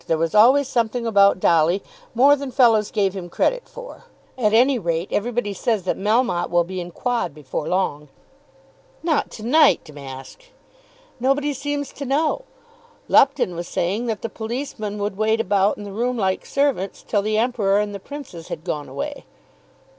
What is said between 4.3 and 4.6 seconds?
At